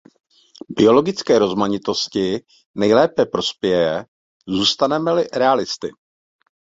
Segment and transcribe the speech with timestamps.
[0.69, 2.41] Biologické rozmanitosti
[2.75, 4.05] nejlépe prospěje,
[4.47, 5.91] zůstaneme-li realisty.